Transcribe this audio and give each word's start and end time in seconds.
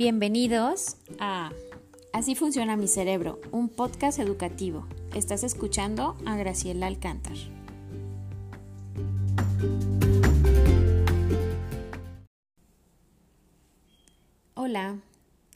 Bienvenidos 0.00 0.96
a 1.18 1.52
Así 2.14 2.34
funciona 2.34 2.74
mi 2.74 2.88
cerebro, 2.88 3.38
un 3.52 3.68
podcast 3.68 4.18
educativo. 4.18 4.86
Estás 5.14 5.44
escuchando 5.44 6.16
a 6.24 6.38
Graciela 6.38 6.86
Alcántar. 6.86 7.36
Hola, 14.54 15.00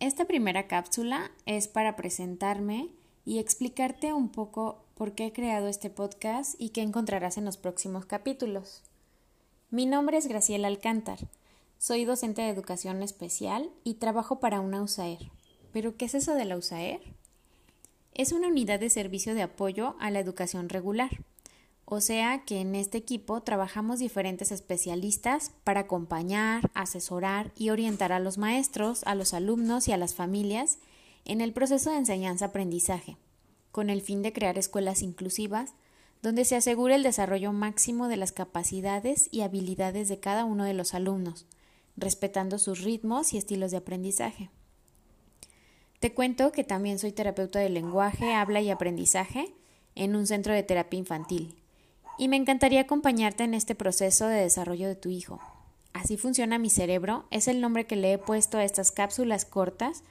esta 0.00 0.24
primera 0.24 0.66
cápsula 0.66 1.30
es 1.46 1.68
para 1.68 1.94
presentarme 1.94 2.88
y 3.24 3.38
explicarte 3.38 4.12
un 4.12 4.28
poco 4.28 4.82
por 4.96 5.12
qué 5.12 5.26
he 5.26 5.32
creado 5.32 5.68
este 5.68 5.88
podcast 5.88 6.60
y 6.60 6.70
qué 6.70 6.82
encontrarás 6.82 7.38
en 7.38 7.44
los 7.44 7.58
próximos 7.58 8.06
capítulos. 8.06 8.82
Mi 9.70 9.86
nombre 9.86 10.16
es 10.16 10.26
Graciela 10.26 10.66
Alcántar. 10.66 11.20
Soy 11.82 12.04
docente 12.04 12.42
de 12.42 12.48
educación 12.48 13.02
especial 13.02 13.68
y 13.82 13.94
trabajo 13.94 14.38
para 14.38 14.60
una 14.60 14.80
USAER. 14.80 15.32
¿Pero 15.72 15.96
qué 15.96 16.04
es 16.04 16.14
eso 16.14 16.32
de 16.36 16.44
la 16.44 16.56
USAER? 16.56 17.00
Es 18.14 18.30
una 18.30 18.46
unidad 18.46 18.78
de 18.78 18.88
servicio 18.88 19.34
de 19.34 19.42
apoyo 19.42 19.96
a 19.98 20.12
la 20.12 20.20
educación 20.20 20.68
regular. 20.68 21.10
O 21.84 22.00
sea 22.00 22.44
que 22.44 22.60
en 22.60 22.76
este 22.76 22.98
equipo 22.98 23.40
trabajamos 23.42 23.98
diferentes 23.98 24.52
especialistas 24.52 25.50
para 25.64 25.80
acompañar, 25.80 26.70
asesorar 26.72 27.50
y 27.56 27.70
orientar 27.70 28.12
a 28.12 28.20
los 28.20 28.38
maestros, 28.38 29.02
a 29.02 29.16
los 29.16 29.34
alumnos 29.34 29.88
y 29.88 29.92
a 29.92 29.96
las 29.96 30.14
familias 30.14 30.78
en 31.24 31.40
el 31.40 31.52
proceso 31.52 31.90
de 31.90 31.96
enseñanza-aprendizaje, 31.96 33.16
con 33.72 33.90
el 33.90 34.02
fin 34.02 34.22
de 34.22 34.32
crear 34.32 34.56
escuelas 34.56 35.02
inclusivas 35.02 35.74
donde 36.22 36.44
se 36.44 36.54
asegure 36.54 36.94
el 36.94 37.02
desarrollo 37.02 37.52
máximo 37.52 38.06
de 38.06 38.18
las 38.18 38.30
capacidades 38.30 39.28
y 39.32 39.40
habilidades 39.40 40.08
de 40.08 40.20
cada 40.20 40.44
uno 40.44 40.62
de 40.62 40.74
los 40.74 40.94
alumnos, 40.94 41.46
respetando 41.96 42.58
sus 42.58 42.82
ritmos 42.82 43.32
y 43.32 43.38
estilos 43.38 43.70
de 43.70 43.78
aprendizaje. 43.78 44.50
Te 46.00 46.12
cuento 46.12 46.50
que 46.50 46.64
también 46.64 46.98
soy 46.98 47.12
terapeuta 47.12 47.60
de 47.60 47.68
lenguaje, 47.68 48.34
habla 48.34 48.60
y 48.60 48.70
aprendizaje 48.70 49.54
en 49.94 50.16
un 50.16 50.26
centro 50.26 50.52
de 50.52 50.62
terapia 50.62 50.98
infantil, 50.98 51.54
y 52.18 52.28
me 52.28 52.36
encantaría 52.36 52.80
acompañarte 52.80 53.44
en 53.44 53.54
este 53.54 53.74
proceso 53.74 54.26
de 54.26 54.40
desarrollo 54.40 54.88
de 54.88 54.96
tu 54.96 55.10
hijo. 55.10 55.40
Así 55.92 56.16
funciona 56.16 56.58
mi 56.58 56.70
cerebro 56.70 57.26
es 57.30 57.48
el 57.48 57.60
nombre 57.60 57.86
que 57.86 57.96
le 57.96 58.14
he 58.14 58.18
puesto 58.18 58.58
a 58.58 58.64
estas 58.64 58.90
cápsulas 58.92 59.44
cortas, 59.44 60.02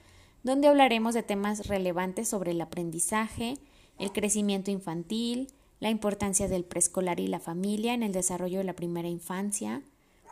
donde 0.44 0.68
hablaremos 0.68 1.14
de 1.14 1.24
temas 1.24 1.68
relevantes 1.68 2.28
sobre 2.28 2.52
el 2.52 2.62
aprendizaje, 2.62 3.58
el 4.00 4.12
crecimiento 4.12 4.72
infantil, 4.72 5.52
la 5.80 5.90
importancia 5.90 6.48
del 6.48 6.64
preescolar 6.64 7.20
y 7.20 7.28
la 7.28 7.40
familia 7.40 7.94
en 7.94 8.04
el 8.04 8.12
desarrollo 8.12 8.60
de 8.60 8.64
la 8.64 8.76
primera 8.76 9.08
infancia, 9.08 9.82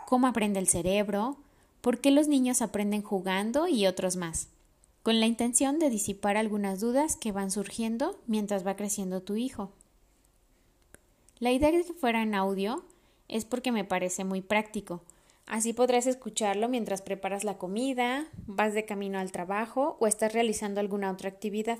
cómo 0.10 0.26
aprende 0.26 0.58
el 0.58 0.68
cerebro, 0.68 1.38
por 1.82 2.00
qué 2.00 2.10
los 2.10 2.28
niños 2.28 2.64
aprenden 2.64 3.04
jugando 3.04 3.68
y 3.68 3.86
otros 3.86 4.16
más, 4.16 4.48
con 5.04 5.20
la 5.20 5.28
intención 5.28 5.78
de 5.78 5.92
disipar 5.92 6.36
algunas 6.36 6.80
dudas 6.80 7.16
que 7.16 7.32
van 7.32 7.52
surgiendo 7.52 8.20
mientras 8.26 8.66
va 8.66 8.76
creciendo 8.76 9.22
tu 9.22 9.36
hijo. 9.36 9.70
La 11.38 11.52
idea 11.52 11.72
de 11.72 11.84
que 11.84 11.94
fuera 11.94 12.24
en 12.24 12.34
audio 12.34 12.84
es 13.28 13.46
porque 13.46 13.72
me 13.72 13.84
parece 13.84 14.24
muy 14.24 14.42
práctico. 14.42 15.04
Así 15.46 15.74
podrás 15.74 16.08
escucharlo 16.08 16.70
mientras 16.70 17.04
preparas 17.04 17.44
la 17.44 17.60
comida, 17.60 18.26
vas 18.48 18.74
de 18.74 18.86
camino 18.86 19.20
al 19.20 19.32
trabajo 19.32 19.96
o 20.00 20.08
estás 20.08 20.34
realizando 20.34 20.80
alguna 20.80 21.12
otra 21.12 21.30
actividad. 21.30 21.78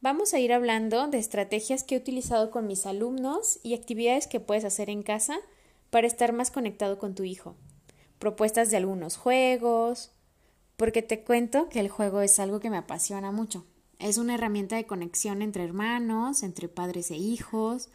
Vamos 0.00 0.32
a 0.32 0.38
ir 0.38 0.52
hablando 0.52 1.08
de 1.08 1.18
estrategias 1.18 1.82
que 1.82 1.96
he 1.96 1.98
utilizado 1.98 2.52
con 2.52 2.68
mis 2.68 2.86
alumnos 2.86 3.58
y 3.64 3.74
actividades 3.74 4.28
que 4.28 4.38
puedes 4.38 4.64
hacer 4.64 4.90
en 4.90 5.02
casa 5.02 5.40
para 5.90 6.06
estar 6.06 6.32
más 6.32 6.50
conectado 6.50 6.98
con 6.98 7.14
tu 7.14 7.24
hijo. 7.24 7.56
Propuestas 8.18 8.70
de 8.70 8.76
algunos 8.76 9.16
juegos, 9.16 10.12
porque 10.76 11.02
te 11.02 11.22
cuento 11.22 11.68
que 11.68 11.80
el 11.80 11.88
juego 11.88 12.20
es 12.20 12.38
algo 12.38 12.60
que 12.60 12.70
me 12.70 12.78
apasiona 12.78 13.32
mucho. 13.32 13.66
Es 13.98 14.16
una 14.16 14.34
herramienta 14.34 14.76
de 14.76 14.86
conexión 14.86 15.42
entre 15.42 15.64
hermanos, 15.64 16.42
entre 16.42 16.68
padres 16.68 17.10
e 17.10 17.16
hijos, 17.16 17.90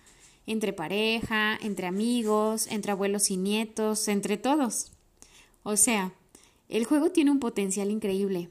entre 0.45 0.73
pareja, 0.73 1.57
entre 1.61 1.87
amigos, 1.87 2.67
entre 2.67 2.91
abuelos 2.91 3.31
y 3.31 3.37
nietos, 3.37 4.07
entre 4.07 4.37
todos. 4.37 4.91
O 5.63 5.77
sea, 5.77 6.13
el 6.69 6.85
juego 6.85 7.09
tiene 7.11 7.31
un 7.31 7.39
potencial 7.39 7.89
increíble. 7.89 8.49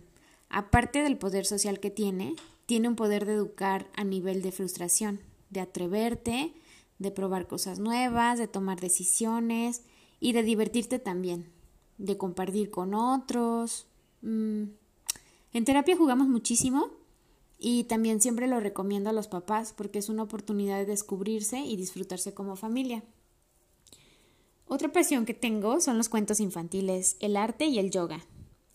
Aparte 0.49 1.03
del 1.03 1.17
poder 1.17 1.47
social 1.47 1.79
que 1.79 1.91
tiene, 1.91 2.35
tiene 2.67 2.89
un 2.89 2.97
poder 2.97 3.27
de 3.27 3.35
educar 3.35 3.87
a 3.95 4.05
nivel 4.05 4.43
de 4.43 4.53
frustración, 4.53 5.21
de 5.51 5.61
atreverte, 5.61 6.53
de 6.99 7.11
probar 7.11 7.47
cosas 7.47 7.79
nuevas, 7.79 8.39
de 8.39 8.49
tomar 8.49 8.81
decisiones 8.81 9.83
y 10.21 10.33
de 10.33 10.43
divertirte 10.43 10.99
también, 10.99 11.51
de 11.99 12.17
compartir 12.17 12.71
con 12.71 12.95
otros. 12.95 13.87
Mm, 14.23 14.65
en 15.53 15.65
terapia 15.65 15.97
jugamos 15.97 16.29
muchísimo 16.29 16.91
y 17.59 17.85
también 17.85 18.21
siempre 18.21 18.47
lo 18.47 18.61
recomiendo 18.61 19.11
a 19.11 19.13
los 19.13 19.29
papás 19.29 19.73
porque 19.73 19.99
es 19.99 20.09
una 20.09 20.23
oportunidad 20.23 20.79
de 20.79 20.87
descubrirse 20.87 21.61
y 21.61 21.77
disfrutarse 21.77 22.35
como 22.35 22.57
familia. 22.57 23.05
Otra 24.67 24.93
pasión 24.93 25.27
que 25.27 25.35
tengo 25.35 25.81
son 25.81 25.99
los 25.99 26.09
cuentos 26.09 26.41
infantiles, 26.41 27.17
el 27.21 27.37
arte 27.37 27.67
y 27.67 27.79
el 27.79 27.91
yoga. 27.91 28.25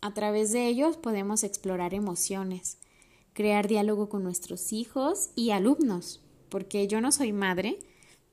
A 0.01 0.13
través 0.13 0.51
de 0.51 0.67
ellos 0.67 0.97
podemos 0.97 1.43
explorar 1.43 1.93
emociones, 1.93 2.77
crear 3.33 3.67
diálogo 3.67 4.07
con 4.07 4.23
nuestros 4.23 4.71
hijos 4.71 5.31
y 5.35 5.49
alumnos, 5.49 6.21
porque 6.49 6.87
yo 6.87 7.01
no 7.01 7.11
soy 7.11 7.33
madre, 7.33 7.79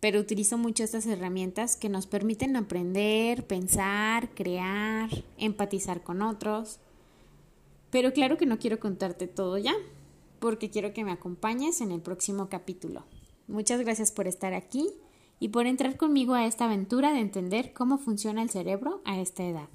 pero 0.01 0.21
utilizo 0.21 0.59
mucho 0.59 0.85
estas 0.85 1.07
herramientas 1.07 1.77
que 1.77 1.89
nos 1.89 2.07
permiten 2.07 2.57
aprender, 2.57 3.47
pensar, 3.47 4.31
crear, 4.35 5.11
empatizar 5.39 6.03
con 6.03 6.23
otros. 6.23 6.79
Pero 7.91 8.13
claro 8.13 8.37
que 8.37 8.47
no 8.47 8.59
quiero 8.59 8.79
contarte 8.79 9.27
todo 9.27 9.59
ya, 9.59 9.75
porque 10.39 10.71
quiero 10.71 10.93
que 10.93 11.05
me 11.05 11.13
acompañes 11.13 11.81
en 11.81 11.93
el 11.93 12.01
próximo 12.01 12.49
capítulo. 12.49 13.05
Muchas 13.49 13.81
gracias 13.81 14.13
por 14.13 14.27
estar 14.27 14.55
aquí 14.55 14.91
y 15.39 15.49
por 15.49 15.67
entrar 15.67 15.97
conmigo 15.97 16.35
a 16.35 16.47
esta 16.47 16.67
aventura 16.67 17.13
de 17.13 17.21
entender 17.21 17.73
cómo 17.73 17.99
funciona 17.99 18.43
el 18.43 18.51
cerebro 18.51 19.01
a 19.05 19.19
esta 19.21 19.45
edad. 19.45 19.69